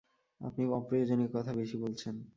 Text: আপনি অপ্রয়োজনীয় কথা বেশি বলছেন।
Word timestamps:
আপনি 0.41 0.63
অপ্রয়োজনীয় 0.71 1.29
কথা 1.33 1.51
বেশি 1.53 1.75
বলছেন। 1.77 2.15